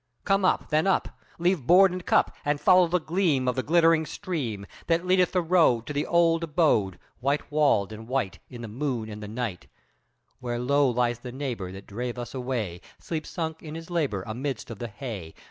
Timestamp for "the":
2.87-2.97, 3.55-3.61, 5.33-5.43, 5.93-6.07, 8.63-8.67, 9.21-9.27, 11.19-11.31, 14.79-14.87